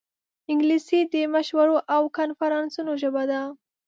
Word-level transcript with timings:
انګلیسي 0.51 0.99
د 1.13 1.15
مشورو 1.33 1.77
او 1.95 2.03
کنفرانسونو 2.17 2.91
ژبه 3.01 3.23
ده 3.31 3.41